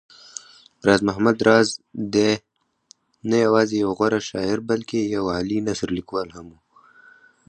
راز 0.85 1.01
محمد 1.07 1.37
راز 1.47 1.67
دی 2.13 2.31
نه 3.29 3.37
يوازې 3.45 3.75
يو 3.83 3.89
غوره 3.97 4.19
شاعر 4.29 4.57
بلکې 4.69 4.99
يو 5.15 5.23
عالي 5.33 5.57
نثرليکوال 5.67 6.29
و 6.45 6.47